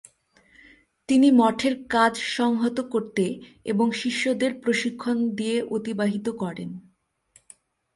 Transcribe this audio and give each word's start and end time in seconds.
তিনি 1.09 1.27
মঠের 1.31 1.75
কাজ 1.89 2.13
সংহত 2.37 2.77
করতে 2.93 3.25
এবং 3.65 3.87
শিষ্যদের 4.01 4.51
প্রশিক্ষণ 4.63 5.17
দিয়ে 5.35 5.57
অতিবাহিত 5.71 6.27
করেন। 6.41 6.69